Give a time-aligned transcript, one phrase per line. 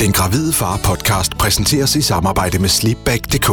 [0.00, 3.50] Den Gravide Far podcast præsenteres i samarbejde med Sleepback.dk.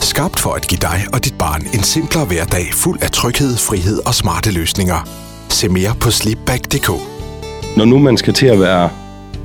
[0.00, 4.06] Skabt for at give dig og dit barn en simplere hverdag fuld af tryghed, frihed
[4.06, 5.08] og smarte løsninger.
[5.48, 6.90] Se mere på Sleepback.dk.
[7.76, 8.90] Når nu man skal til at være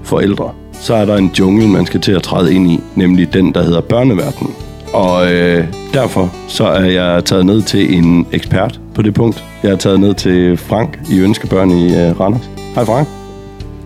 [0.03, 3.53] forældre, så er der en jungle, man skal til at træde ind i, nemlig den,
[3.53, 4.55] der hedder børneverdenen.
[4.93, 9.43] Og øh, derfor så er jeg taget ned til en ekspert på det punkt.
[9.63, 12.49] Jeg er taget ned til Frank i Ønskebørn i øh, Randers.
[12.75, 13.07] Hej Frank.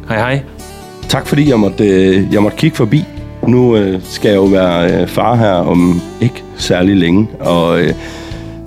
[0.08, 0.61] Hej hej.
[1.12, 3.06] Tak fordi jeg måtte, øh, jeg måtte kigge forbi.
[3.48, 7.94] Nu øh, skal jeg jo være øh, far her om ikke særlig længe, og øh,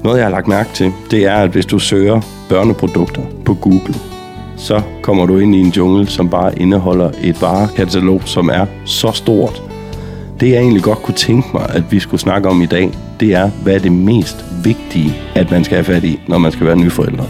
[0.03, 3.95] noget jeg har lagt mærke til, det er, at hvis du søger børneprodukter på Google,
[4.57, 9.13] så kommer du ind i en jungle, som bare indeholder et varekatalog, som er så
[9.13, 9.63] stort.
[10.41, 12.91] Det jeg egentlig godt kunne tænke mig, at vi skulle snakke om i dag,
[13.21, 16.53] det er, hvad er det mest vigtige, at man skal have fat i, når man
[16.53, 17.27] skal være nyforældre.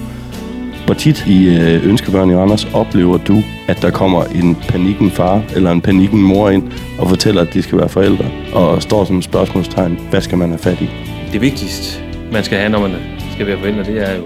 [0.84, 5.42] Hvor tit i øh, Ønskebørn i Randers oplever du, at der kommer en panikken far
[5.56, 9.18] eller en panikken mor ind og fortæller, at de skal være forældre, og står som
[9.18, 10.90] et spørgsmålstegn, hvad skal man have fat i?
[11.32, 12.00] Det vigtigste,
[12.32, 12.96] man skal have, når man
[13.32, 14.22] skal være forældre, det er jo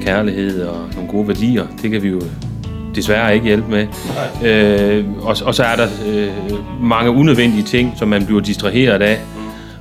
[0.00, 1.66] kærlighed og nogle gode værdier.
[1.82, 2.20] Det kan vi jo
[2.94, 3.86] desværre ikke hjælpe med.
[4.44, 6.28] Øh, og, og så er der øh,
[6.82, 9.18] mange unødvendige ting, som man bliver distraheret af.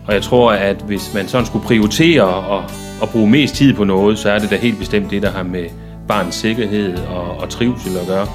[0.07, 2.63] Og jeg tror, at hvis man sådan skulle prioritere og,
[3.01, 5.43] og bruge mest tid på noget, så er det da helt bestemt det, der har
[5.43, 5.65] med
[6.07, 8.27] barns sikkerhed og, og trivsel at gøre.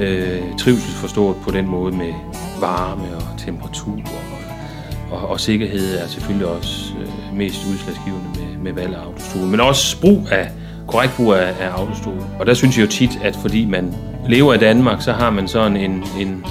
[0.00, 2.12] Øh, trivsel forstået på den måde med
[2.60, 8.72] varme og temperatur og, og, og sikkerhed er selvfølgelig også øh, mest udslagsgivende med, med
[8.72, 9.42] valg af autostol.
[9.42, 10.50] Men også brug af,
[10.86, 12.22] korrekt brug af, af autostol.
[12.38, 13.94] Og der synes jeg jo tit, at fordi man
[14.28, 16.44] lever i Danmark, så har man sådan en, en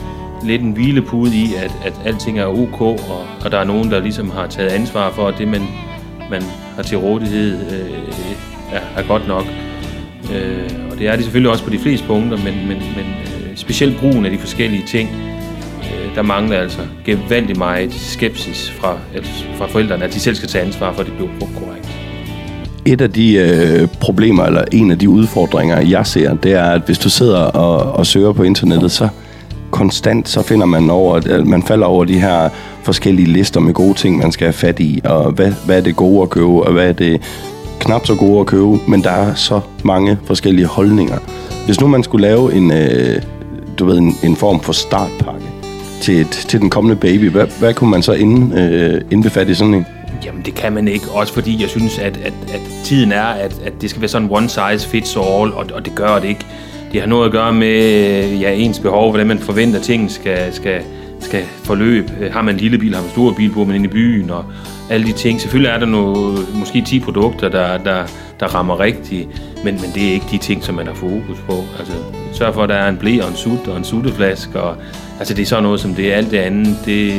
[0.43, 2.97] lidt en hvilepude i, at, at alting er ok, og,
[3.45, 5.61] og der er nogen, der ligesom har taget ansvar for, at det, man,
[6.29, 6.41] man
[6.75, 7.91] har til rådighed, øh,
[8.71, 9.43] er, er godt nok.
[10.33, 13.55] Øh, og det er det selvfølgelig også på de fleste punkter, men, men, men øh,
[13.55, 15.09] specielt brugen af de forskellige ting,
[15.79, 20.50] øh, der mangler altså gevaldigt meget skepsis fra, at, fra forældrene, at de selv skal
[20.50, 21.89] tage ansvar for, at det bliver brugt korrekt.
[22.85, 26.81] Et af de øh, problemer, eller en af de udfordringer, jeg ser, det er, at
[26.85, 29.07] hvis du sidder og, og søger på internettet, så
[29.73, 32.50] konstant, så finder man over, at man falder over de her
[32.84, 35.95] forskellige lister med gode ting, man skal have fat i, og hvad, hvad er det
[35.95, 37.22] gode at købe, og hvad er det
[37.79, 41.17] knap så gode at købe, men der er så mange forskellige holdninger.
[41.66, 43.22] Hvis nu man skulle lave en, øh,
[43.79, 45.45] du ved, en, en form for startpakke
[46.01, 49.73] til, til den kommende baby, hvad, hvad kunne man så ind, øh, indbefatte i sådan
[49.73, 49.85] en?
[50.25, 53.61] Jamen det kan man ikke, også fordi jeg synes, at, at, at tiden er, at,
[53.66, 56.45] at det skal være sådan one size fits all, og, og det gør det ikke.
[56.93, 60.53] Det har noget at gøre med ja, ens behov, hvordan man forventer, at tingene skal,
[60.53, 60.81] skal,
[61.19, 62.29] skal forløbe.
[62.31, 64.29] Har man en lille bil, har man en stor bil, bor man inde i byen,
[64.29, 64.45] og
[64.89, 65.41] alle de ting.
[65.41, 68.05] Selvfølgelig er der noget, måske 10 produkter, der, der,
[68.39, 69.27] der rammer rigtigt,
[69.63, 71.53] men, men det er ikke de ting, som man har fokus på.
[71.79, 71.93] Altså,
[72.33, 74.61] sørg for, at der er en blæ og en sut og en sutteflaske.
[74.61, 74.75] Og,
[75.19, 76.11] altså, det er sådan noget som det.
[76.11, 77.13] Alt det andet, det,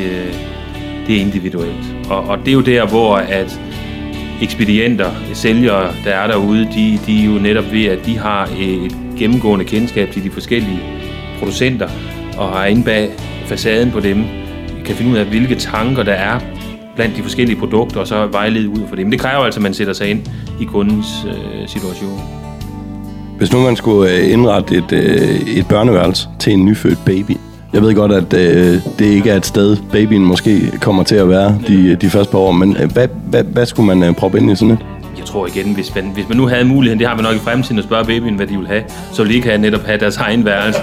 [1.07, 1.95] det er individuelt.
[2.09, 3.59] Og, og det er jo der, hvor at
[4.41, 9.04] ekspedienter, sælgere, der er derude, de, de er jo netop ved, at de har et
[9.19, 10.79] gennemgående kendskab til de forskellige
[11.39, 11.87] producenter,
[12.37, 13.09] og har inde bag
[13.45, 14.23] facaden på dem,
[14.85, 16.39] kan finde ud af, hvilke tanker der er
[16.95, 19.05] blandt de forskellige produkter, og så vejlede ud for det.
[19.05, 20.21] Men det kræver altså, at man sætter sig ind
[20.61, 22.21] i kundens øh, situation.
[23.37, 27.31] Hvis nu man skulle øh, indrette et, øh, et børneværelse til en nyfødt baby,
[27.73, 31.29] jeg ved godt, at øh, det ikke er et sted, babyen måske kommer til at
[31.29, 34.37] være de, de første par år, men øh, hvad, hvad, hvad skulle man øh, proppe
[34.37, 34.79] ind i sådan et?
[35.17, 37.39] Jeg tror igen, hvis man, hvis man nu havde muligheden, det har vi nok i
[37.39, 38.83] fremtiden at spørge babyen, hvad de vil have,
[39.13, 40.79] så vil de ikke have netop have deres egen værelse.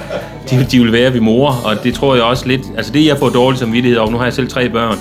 [0.50, 3.19] De, de vil være ved mor, og det tror jeg også lidt, altså det jeg
[3.19, 4.98] får dårlig samvittighed over, nu har jeg selv tre børn,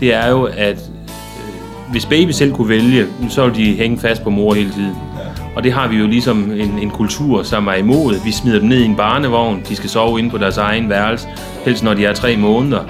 [0.00, 4.22] det er jo, at øh, hvis baby selv kunne vælge, så ville de hænge fast
[4.24, 4.96] på mor hele tiden.
[5.56, 8.24] Og det har vi jo ligesom en, en kultur, som er imod.
[8.24, 11.28] Vi smider dem ned i en barnevogn, de skal sove inde på deres egen værelse,
[11.64, 12.84] helst når de er tre måneder.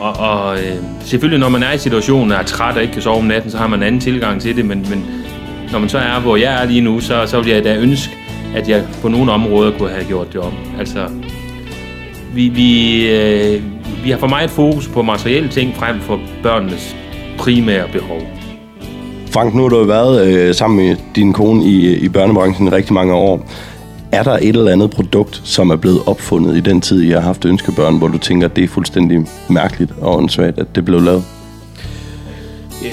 [0.00, 3.02] Og, og øh, selvfølgelig, når man er i situationen og er træt og ikke kan
[3.02, 5.04] sove om natten, så har man en anden tilgang til det, men, men
[5.72, 8.16] når man så er, hvor jeg er lige nu, så, så vil jeg da ønske,
[8.54, 10.52] at jeg på nogle områder kunne have gjort det om.
[10.78, 11.06] Altså,
[12.34, 13.62] vi, vi, øh,
[14.04, 16.96] vi har for meget fokus på materielle ting frem for børnenes
[17.38, 18.20] primære behov.
[19.30, 22.94] Frank, nu har du været øh, sammen med din kone i, i børnebranchen i rigtig
[22.94, 23.46] mange år.
[24.12, 27.20] Er der et eller andet produkt, som er blevet opfundet i den tid, I har
[27.20, 31.00] haft ønskebørn, hvor du tænker, at det er fuldstændig mærkeligt og åndssvagt, at det blev
[31.00, 31.24] lavet?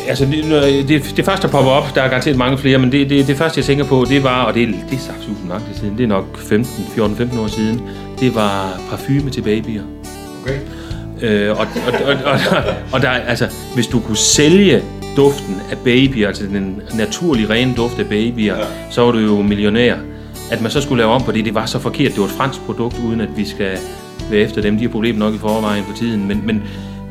[0.08, 3.10] Altså, det, det, det første, der popper op, der er garanteret mange flere, men det,
[3.10, 5.66] det, det første, jeg tænker på, det var, og det, det er sagt tusind lang
[5.66, 7.82] tid siden, det er nok 15, 14-15 år siden,
[8.20, 9.84] det var parfume til babyer.
[10.44, 10.60] Okay.
[11.22, 11.68] Øh, og, og,
[12.06, 12.40] og, og,
[12.94, 14.82] og der, altså, hvis du kunne sælge
[15.18, 18.64] duften af babyer, altså den naturlige, rene duft af babyer, ja.
[18.90, 19.96] så var du jo millionær.
[20.52, 22.12] At man så skulle lave om på det, det var så forkert.
[22.12, 23.78] Det var et fransk produkt, uden at vi skal
[24.32, 24.78] være efter dem.
[24.78, 26.64] De har problemer nok i forvejen for tiden, men, men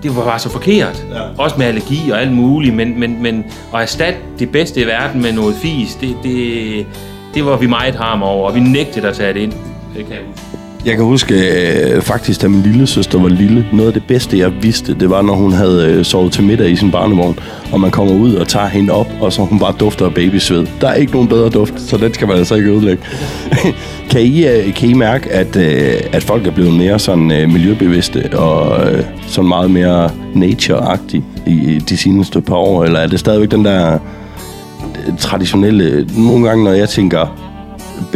[0.03, 1.07] det var bare så forkert.
[1.15, 1.23] Ja.
[1.39, 3.45] Også med allergi og alt muligt, men, men, men
[3.75, 6.87] at erstatte det bedste i verden med noget fis, det, det,
[7.35, 9.53] det var vi meget harm over, og vi nægtede at tage det ind.
[9.97, 10.56] Det kan jeg huske.
[10.87, 14.39] Jeg kan huske øh, faktisk, da min lille søster var lille, noget af det bedste,
[14.39, 17.39] jeg vidste, det var, når hun havde øh, sovet til middag i sin barnevogn,
[17.73, 20.67] og man kommer ud og tager hende op, og så hun bare dufter af babysved.
[20.81, 23.03] Der er ikke nogen bedre duft, så den skal man altså ikke ødelægge.
[24.11, 27.51] kan, I, øh, kan I mærke, at, øh, at folk er blevet mere sådan øh,
[27.51, 33.21] miljøbevidste og øh, sådan meget mere nature-agtige i de seneste par år, eller er det
[33.21, 33.99] stadigvæk den der
[35.07, 36.09] øh, traditionelle...
[36.17, 37.46] Nogle gange, når jeg tænker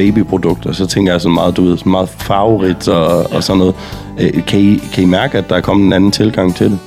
[0.01, 3.37] babyprodukter, så tænker jeg sådan meget, du ved, sådan meget farverigt og, ja.
[3.37, 3.75] og sådan noget.
[4.21, 6.79] Øh, kan I, kan I mærke, at der er kommet en anden tilgang til det?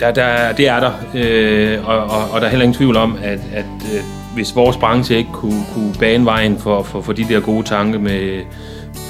[0.00, 3.16] Der, der, det er der, øh, og, og, og der er heller ingen tvivl om,
[3.22, 3.64] at, at
[3.94, 4.00] øh,
[4.34, 7.98] hvis vores branche ikke kunne, kunne bane vejen for, for, for de der gode tanker
[7.98, 8.40] med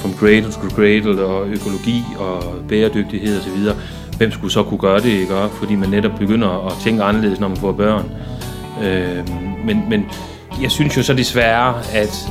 [0.00, 3.72] from cradle to cradle og økologi og bæredygtighed osv.,
[4.16, 5.34] hvem skulle så kunne gøre det, ikke?
[5.52, 8.04] fordi man netop begynder at tænke anderledes, når man får børn.
[8.84, 9.28] Øh,
[9.66, 10.06] men, men
[10.62, 12.28] jeg synes jo så desværre, at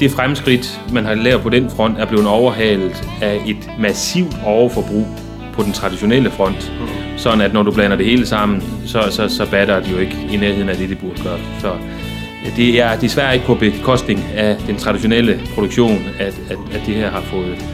[0.00, 5.06] det fremskridt, man har lavet på den front, er blevet overhalet af et massivt overforbrug
[5.52, 6.72] på den traditionelle front.
[7.16, 10.16] Sådan at når du blander det hele sammen, så, så, så batter det jo ikke
[10.32, 11.38] i nærheden af det, det burde gøre.
[11.60, 11.72] Så
[12.56, 17.10] det er desværre ikke på bekostning af den traditionelle produktion, at, at, at det her
[17.10, 17.64] har fået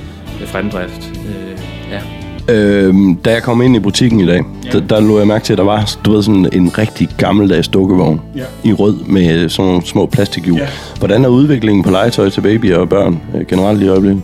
[0.47, 1.13] fremdrift.
[1.29, 1.59] Øh,
[1.91, 2.22] ja.
[2.49, 4.71] Øhm, da jeg kom ind i butikken i dag, ja.
[4.71, 7.69] der, der lå jeg mærke til, at der var du ved, sådan en rigtig gammeldags
[7.69, 8.45] dukkevogn ja.
[8.65, 10.59] i rød med sådan nogle små plastikhjul.
[10.59, 10.67] Ja.
[10.99, 14.23] Hvordan er udviklingen på legetøj til babyer og børn øh, generelt i øjeblikket?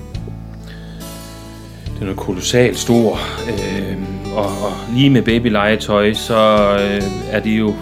[2.00, 3.18] Den er kolossalt stor.
[3.48, 3.96] Øh,
[4.36, 6.36] og, og lige med babylegetøj, så
[6.80, 7.74] øh, er det jo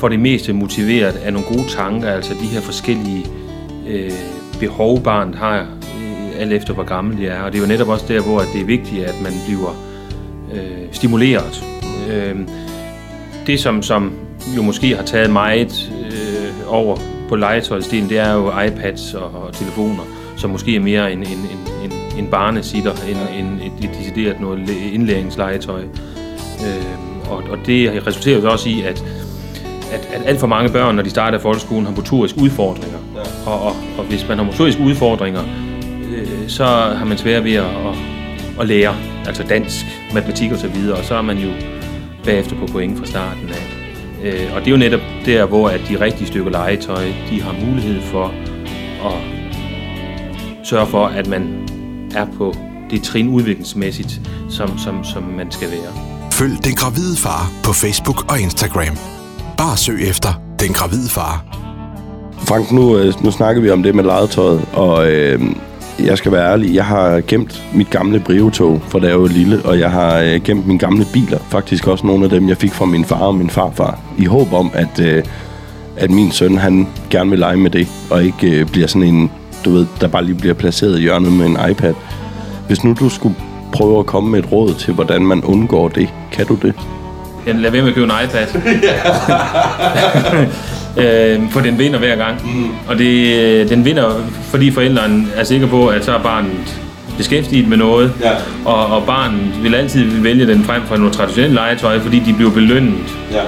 [0.00, 3.26] for det meste motiveret af nogle gode tanker, altså de her forskellige
[3.88, 4.10] øh,
[4.60, 5.66] behov, barnet har
[6.38, 7.42] alt efter hvor gammel de er.
[7.42, 9.76] Og det er jo netop også der, hvor det er vigtigt, at man bliver
[10.54, 11.64] øh, stimuleret.
[12.10, 12.36] Øh,
[13.46, 14.12] det, som, som
[14.56, 16.96] jo måske har taget meget øh, over
[17.28, 20.02] på legetøjsdelen, det er jo iPads og, og telefoner,
[20.36, 24.40] som måske er mere en, en, en, en, en barnesitter, end en, et, et decideret
[24.40, 25.80] noget indlæringslegetøj.
[26.60, 29.04] Øh, og, og det resulterer jo også i, at,
[29.92, 32.98] at, at alt for mange børn, når de starter i folkeskolen, har motoriske udfordringer.
[33.14, 33.50] Ja.
[33.50, 35.40] Og, og, og hvis man har motoriske udfordringer,
[36.48, 37.94] så har man svært ved at, at,
[38.60, 38.96] at lære,
[39.26, 39.84] altså dansk,
[40.14, 41.48] matematik og så videre, og så er man jo
[42.24, 43.78] bagefter på point fra starten af.
[44.24, 47.54] Øh, og det er jo netop der, hvor at de rigtige stykker legetøj, de har
[47.66, 48.34] mulighed for
[49.04, 49.14] at
[50.64, 51.68] sørge for, at man
[52.14, 52.54] er på
[52.90, 54.20] det trin udviklingsmæssigt,
[54.50, 55.92] som, som, som man skal være.
[56.32, 58.96] Følg Den Gravide Far på Facebook og Instagram.
[59.56, 60.28] Bare søg efter
[60.60, 61.44] Den Gravide Far.
[62.48, 65.40] Frank, nu, øh, nu snakker vi om det med legetøjet, og øh,
[65.98, 69.60] jeg skal være ærlig, jeg har gemt mit gamle brivetog, for da jeg var lille,
[69.64, 71.38] og jeg har øh, gemt mine gamle biler.
[71.50, 73.98] Faktisk også nogle af dem, jeg fik fra min far og min farfar.
[74.18, 75.22] I håb om, at, øh,
[75.96, 79.30] at min søn, han gerne vil lege med det, og ikke øh, bliver sådan en,
[79.64, 81.94] du ved, der bare lige bliver placeret i hjørnet med en iPad.
[82.66, 83.34] Hvis nu du skulle
[83.72, 86.74] prøve at komme med et råd til, hvordan man undgår det, kan du det?
[87.46, 88.46] Jeg lader være med at købe en iPad.
[90.98, 92.56] øh, for den vinder hver gang.
[92.56, 92.70] Mm.
[92.88, 96.80] Og det, øh, den vinder, fordi forældrene er sikre på, at så er barnet
[97.16, 98.30] beskæftiget med noget, ja.
[98.64, 102.50] og, og barnet vil altid vælge den frem for noget traditionelt legetøj, fordi de bliver
[102.50, 103.40] belønnet ja.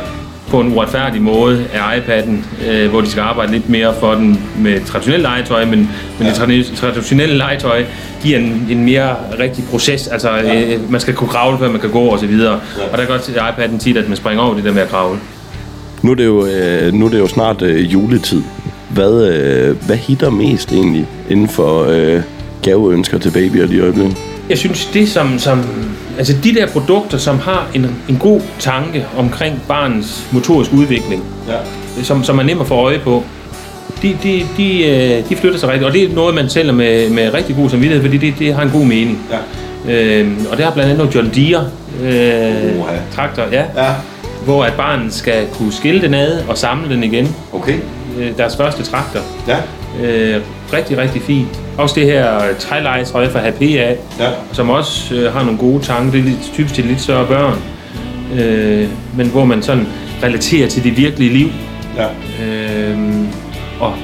[0.49, 4.41] på en uretfærdig måde af iPad'en, øh, hvor de skal arbejde lidt mere for den
[4.59, 6.47] med traditionelt legetøj, men, men ja.
[6.47, 7.85] det traditionelle legetøj
[8.23, 10.75] giver en, en mere rigtig proces, altså ja.
[10.75, 12.83] øh, man skal kunne kravle, før man kan gå og så videre, ja.
[12.93, 15.19] og der kan til iPad'en tit, at man springer over det der med at kravle.
[16.03, 18.43] Nu er det jo, øh, nu er det jo snart øh, juletid.
[18.91, 22.23] Hvad, øh, hvad hitter mest egentlig inden for øh,
[22.63, 24.17] gaveønsker til babyer i øjeblikket?
[24.49, 25.65] Jeg synes, det som, som...
[26.19, 32.03] Altså de der produkter, som har en, en god tanke omkring barnets motoriske udvikling, ja.
[32.03, 33.23] som, som man nemt at få øje på,
[34.03, 35.87] de, de, de, øh, de flytter sig rigtigt.
[35.87, 38.63] Og det er noget, man sælger med, med rigtig god samvittighed, fordi det, det har
[38.63, 39.19] en god mening.
[39.31, 40.21] Ja.
[40.21, 41.65] Øh, og der er blandt andet John Deere
[42.03, 43.65] øh, traktor, ja.
[43.77, 43.95] ja
[44.45, 47.37] hvor at barnet skal kunne skille den ad og samle den igen.
[47.53, 47.79] Okay.
[48.19, 49.21] Øh, deres første traktor.
[49.49, 49.57] Ja.
[50.03, 50.43] Øh,
[50.73, 51.61] rigtig, rigtig fint.
[51.79, 54.31] Også det her trælegetøj fra HP af, ja.
[54.53, 56.11] som også øh, har nogle gode tanker.
[56.11, 57.59] Det er lidt, typisk til lidt større børn.
[58.41, 59.87] Øh, men hvor man sådan
[60.23, 61.49] relaterer til det virkelige liv.
[61.97, 62.07] Ja.
[62.45, 62.99] Øh,
[63.81, 63.95] og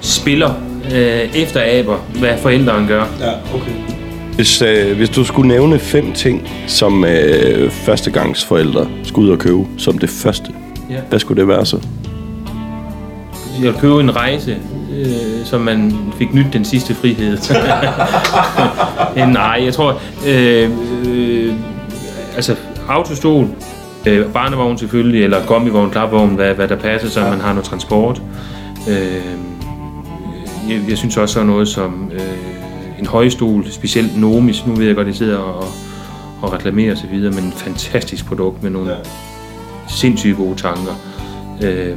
[0.00, 0.50] spiller
[0.94, 3.04] øh, efter aber, hvad forældrene gør.
[3.20, 3.91] Ja, okay.
[4.36, 9.64] Hvis, øh, hvis du skulle nævne fem ting, som øh, førstegangsforældre skulle ud og købe
[9.78, 10.52] som det første,
[10.90, 11.00] ja.
[11.08, 11.80] hvad skulle det være så?
[13.62, 14.56] Jeg købe en rejse
[14.98, 17.38] øh, så man fik nyt den sidste frihed.
[19.16, 20.00] Øh, Nej, jeg tror...
[20.26, 20.70] Øh,
[21.06, 21.54] øh,
[22.36, 22.56] altså,
[22.88, 23.48] autostol,
[24.06, 28.22] øh, barnevogn selvfølgelig, eller gummivogn, klapvogn, hvad, hvad der passer, så man har noget transport.
[28.88, 28.96] Øh,
[30.68, 32.51] jeg, jeg synes også sådan noget som øh,
[33.02, 35.64] en højstol, specielt Nomis, nu ved jeg godt, at I sidder og,
[36.42, 38.96] og reklamerer osv., men en fantastisk produkt med nogle ja.
[39.88, 40.92] sindssygt gode tanker.
[41.62, 41.96] Øh,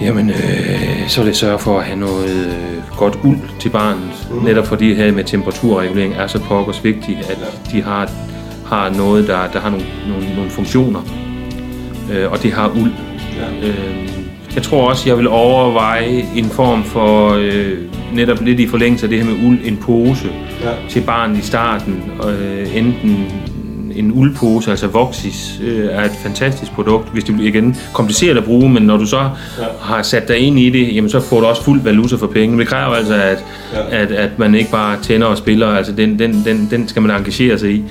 [0.00, 4.28] Jamen, øh, så vil jeg sørge for at have noget øh, godt uld til barnet.
[4.30, 4.44] Mm.
[4.44, 8.10] Netop fordi her med temperaturregulering er så pokkers vigtigt, at de har,
[8.66, 11.00] har noget, der, der har nogle, nogle, nogle funktioner.
[12.12, 12.92] Øh, og det har uld.
[13.36, 13.68] Ja.
[13.68, 17.78] Øh, jeg tror også, jeg vil overveje en form for, øh,
[18.12, 20.28] netop lidt i forlængelse af det her med uld, en pose
[20.62, 20.70] ja.
[20.88, 22.02] til barnet i starten.
[22.28, 23.26] Øh, enten
[23.94, 28.44] en uldpose, altså Voxis, øh, er et fantastisk produkt, hvis det bliver igen kompliceret at
[28.44, 29.64] bruge, men når du så ja.
[29.80, 32.58] har sat dig ind i det, jamen så får du også fuld valuta for penge.
[32.58, 34.02] Det kræver altså, at, ja.
[34.02, 37.16] at, at man ikke bare tænder og spiller, altså den, den, den, den skal man
[37.16, 37.84] engagere sig i.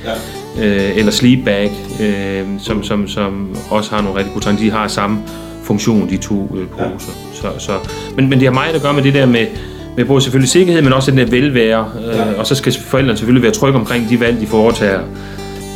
[0.58, 0.66] Ja.
[0.66, 5.20] Øh, eller Sleepbag, øh, som, som, som også har nogle rigtig gode De har samme
[5.64, 7.12] funktion, de to øh, poser.
[7.34, 7.34] Ja.
[7.34, 7.72] Så, så,
[8.16, 9.46] men, men det har meget at gøre med det der med,
[9.98, 11.92] med både selvfølgelig sikkerhed, men også den der velvære.
[12.06, 12.34] Øh, ja.
[12.34, 15.02] Og så skal forældrene selvfølgelig være trygge omkring de valg, de foretager.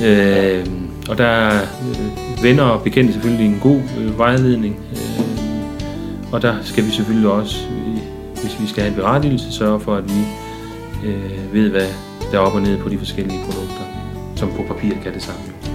[0.06, 0.66] Øh,
[1.10, 4.76] og der er øh, venner og bekendte selvfølgelig en god øh, vejledning.
[4.92, 7.58] Øh, og der skal vi selvfølgelig også,
[8.42, 10.22] hvis vi skal have en berettigelse, sørge for, at vi
[11.08, 11.88] øh, ved, hvad
[12.32, 13.84] der er op og ned på de forskellige produkter,
[14.36, 15.73] som på papir kan det samme.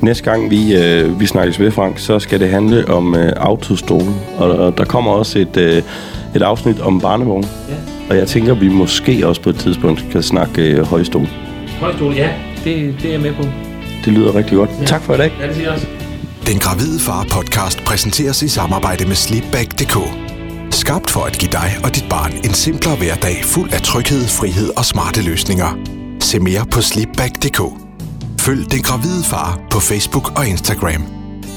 [0.00, 4.14] Næste gang vi, øh, vi snakkes ved, Frank, så skal det handle om øh, autostolen.
[4.38, 5.82] Og, og der kommer også et, øh,
[6.36, 7.44] et afsnit om barnevogn.
[7.68, 7.74] Ja.
[8.10, 11.26] Og jeg tænker, at vi måske også på et tidspunkt kan snakke øh, højstol.
[11.80, 12.28] Højstol, ja
[12.64, 13.42] det, det er jeg med på.
[14.04, 14.70] Det lyder rigtig godt.
[14.80, 14.84] Ja.
[14.84, 15.32] Tak for i dag.
[15.40, 15.86] Ja, det siger også.
[16.46, 19.96] Den Gravide Far podcast præsenteres i samarbejde med Sleepback.dk.
[20.70, 24.70] Skabt for at give dig og dit barn en simplere hverdag fuld af tryghed, frihed
[24.76, 25.78] og smarte løsninger.
[26.20, 27.85] Se mere på Sleepback.dk.
[28.46, 31.02] Følg Den Gravide Far på Facebook og Instagram.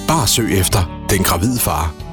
[0.07, 2.08] Bare søg efter Den Gravide Far